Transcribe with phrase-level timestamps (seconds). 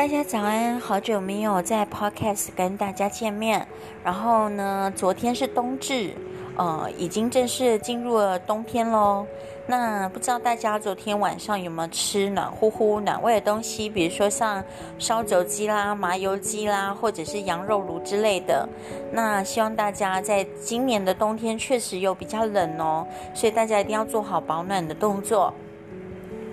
[0.00, 3.68] 大家早安，好久没有在 Podcast 跟大家见面。
[4.02, 6.14] 然后呢，昨天是冬至，
[6.56, 9.26] 呃，已经正式进入了冬天喽。
[9.66, 13.90] 那不知道大家昨天晚上有没有吃暖乎乎、暖胃的东西？
[13.90, 14.64] 比如说像
[14.98, 18.66] 烧酒鸡啦、麻油鸡啦，或者是羊肉炉之类的。
[19.12, 25.52] 那希望大家在今年的冬天确实有比较冷哦，所以大家一定要做好保暖的动作。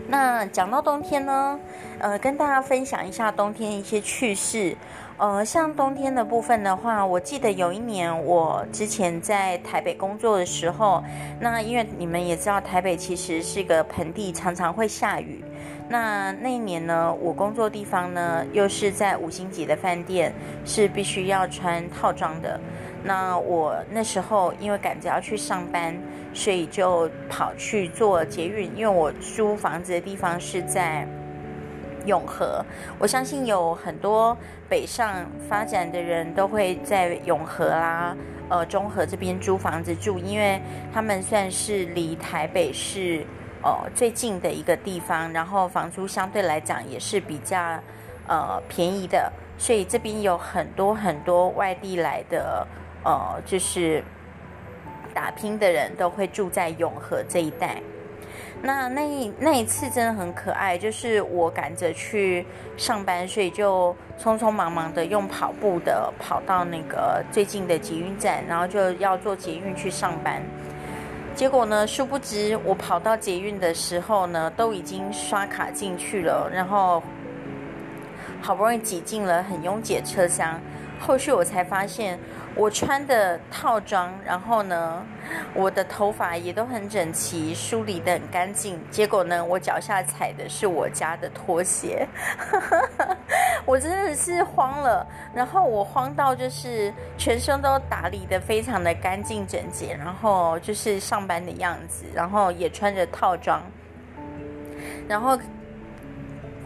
[0.08, 1.60] 那讲到冬天呢，
[2.00, 4.76] 呃，跟大家分享一下冬天一些趣事。
[5.18, 11.04] 呃，像冬天的部分的话，我记得有一年我之前在台北工作的时候，
[11.40, 15.44] 那因为你们也知道台北其实是个盆地，常常会下雨。
[15.90, 20.32] 那那一年呢，我工作地方呢又是在五星级的饭店，
[20.64, 22.60] 是必须要穿套装的。
[23.08, 25.96] 那我那时候因为赶着要去上班。
[26.34, 31.08] 所以就跑去做捷运，因为我租房子的地方是在
[32.06, 32.64] 永和。
[33.00, 34.38] 我相信有很多
[34.70, 38.16] 北上发展的人都会在永和啦、
[38.50, 40.62] 呃中和这边租房子住，因为
[40.94, 43.26] 他们算是离台北市
[43.64, 47.58] 呃最近的一个地方，然后房租相对来讲也是比较
[48.28, 52.68] 呃便宜的，所以这边有很多很多外地来的
[53.03, 54.03] 呃就是。
[55.14, 57.81] 打拼的人都会住在永和这一带。
[58.62, 62.45] 那那一那一次真的很可爱，就是我赶着去
[62.78, 70.40] 上班，所以就匆匆忙忙的用跑步的跑到那个最近的捷运站，然后就要坐捷运去上班。
[71.34, 77.02] 结果呢，殊不知我跑到捷运的时候呢，都已经刷卡进去了，然后
[78.40, 80.62] 好不容易挤进了很拥挤的车厢。
[81.00, 82.20] 后续我才发现，
[82.56, 85.06] 我穿的套装，然后呢，
[85.53, 88.80] 我的头发也都很整齐，梳理的很干净。
[88.90, 92.08] 结果呢，我脚下踩的是我家的拖鞋，
[93.66, 95.06] 我真的是慌了。
[95.34, 103.62] 然后我慌到就是全身都打理的非常的干净整洁，然后就是上班的样子，然后也穿着套装，
[105.08, 105.38] 然后。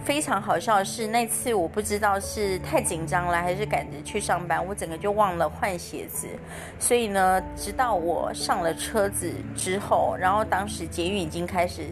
[0.04, 6.28] 非常好笑是，那次我不知道是太紧张了，还是赶着去上班，我整个就忘了换鞋子。
[6.80, 11.84] 所以呢，直到我上了车子之后，然后当时捷运已经开始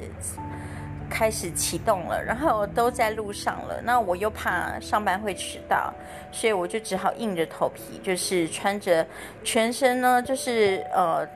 [1.09, 3.79] 开始启动了，然后都在路上了。
[3.83, 5.93] 那我又怕上班会迟到，
[6.31, 9.05] 所以我就只好硬着头皮，就是穿着
[9.43, 11.27] 全身呢，就是呃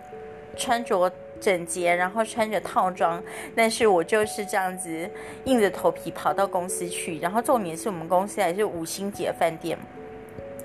[0.58, 1.12] 穿着。
[1.44, 3.22] 整洁，然后穿着套装，
[3.54, 5.10] 但是我就是这样子
[5.44, 7.20] 硬着头皮跑到公司去。
[7.20, 9.78] 然后重点是我们公司还是五星级的饭店，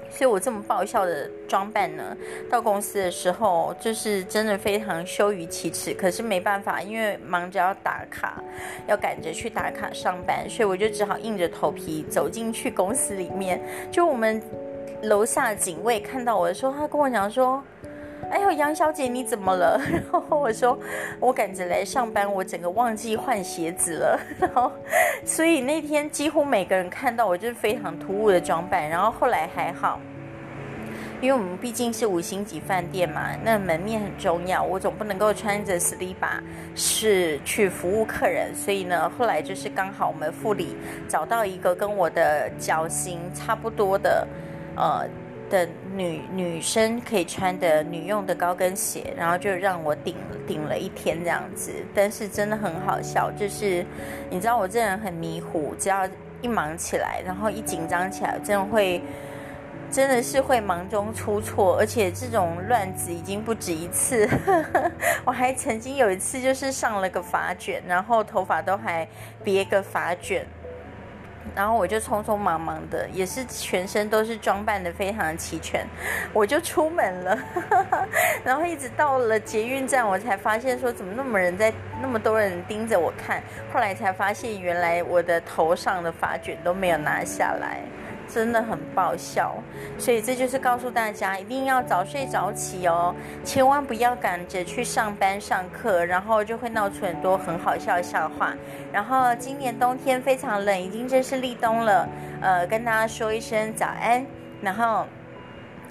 [0.09, 2.17] 所以我这么爆笑的装扮呢，
[2.49, 5.93] 到公司的时候就是真的非常羞于启齿。
[5.93, 8.41] 可是没办法，因为忙着要打卡，
[8.87, 13.61] 要赶着去打卡上班，所以我就只好硬着头皮走进去公司里面。
[13.91, 14.41] 就我们
[15.03, 17.61] 楼下警卫看到我的时候，他跟我讲说。
[18.31, 19.81] 哎呦，杨小姐，你怎么了？
[19.91, 20.78] 然后我说，
[21.19, 24.21] 我赶着来上班，我整个忘记换鞋子了。
[24.39, 24.71] 然后，
[25.25, 28.88] 所以那天几乎每个人看到我就是非常突兀的装扮。
[28.88, 29.99] 然后后来还好，
[31.22, 36.43] 因为我们毕竟是五星级饭店嘛，那门面很重要，我总不能够穿着 slipper
[36.75, 38.55] 是去服务客人。
[38.55, 40.77] 所以呢，后来就是刚好我们副理
[41.09, 44.28] 找到一个跟我的脚型差不多的，
[44.77, 45.09] 呃。
[45.50, 50.16] 的女女生可以穿的女用的高跟鞋，然后就让我顶
[50.47, 53.84] 顶了一天这样子，但是真的很好笑，就是
[54.31, 56.08] 你知道我这人很迷糊，只要
[56.41, 59.03] 一忙起来，然后一紧张起来，真的会
[59.91, 64.28] 真的是会忙中出错，而且这种乱子已经不止一次，
[65.25, 69.08] 我还曾经有一次就是上了个发卷，然后头发都还
[69.42, 70.47] 别个发卷。
[71.54, 75.86] 然后我就匆匆忙忙的，也是全身都是装扮的非常齐全，
[76.32, 77.38] 我就出门了。
[78.44, 83.43] 然后一直到了捷运站，我才发现说怎么那么人在那么多人盯着我看。
[83.73, 87.81] 后来才发现，原来我的头上的发卷都没有拿下来。
[88.28, 89.54] 真的很爆笑，
[89.98, 98.54] 所以这就是告诉大家，一定要早睡早起哦，千万不要赶着去上班上课，然后就会闹出很多很好笑的笑话。
[98.92, 102.08] 然后今年冬天非常冷，已经正式立冬了，
[102.40, 104.25] 呃，跟大家说一声早安，
[104.60, 105.06] 然后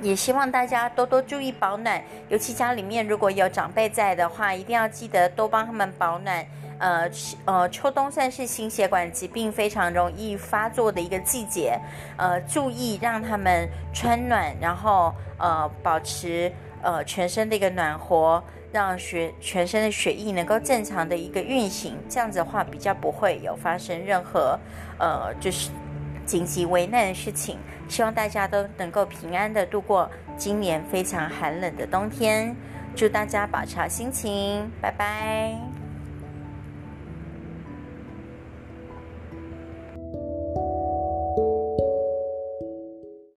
[0.01, 6.45] 也希望大家多多注意保暖，尤其家里面如果有长辈在的话，一定要记得多帮他们保暖。
[6.79, 7.09] 呃，
[7.45, 11.79] 呃，秋冬算是心血管疾病非常容易发作的一个季节，
[12.17, 16.51] 呃，注意让他们穿暖，然后呃，保持
[16.83, 24.59] 呃全身的一个暖和，让血全身的血液能够正常的一个运行，这样子的话比较不会有发生任何
[24.99, 25.71] 呃就是
[26.27, 27.57] 紧急危难的事情。
[27.87, 30.07] 希望大家都能够平安的度过
[30.37, 32.55] 今年非常寒冷的冬天。
[32.95, 35.76] 祝大家保持好心情，拜拜。